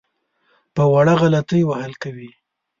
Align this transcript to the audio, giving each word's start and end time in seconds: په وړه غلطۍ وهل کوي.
په 0.75 0.83
وړه 0.93 1.13
غلطۍ 1.21 1.61
وهل 1.65 1.93
کوي. 2.03 2.31